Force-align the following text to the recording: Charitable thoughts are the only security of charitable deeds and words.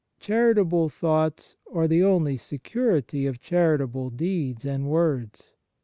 Charitable 0.19 0.89
thoughts 0.89 1.57
are 1.71 1.87
the 1.87 2.01
only 2.01 2.35
security 2.35 3.27
of 3.27 3.39
charitable 3.39 4.09
deeds 4.09 4.65
and 4.65 4.87
words. 4.89 5.51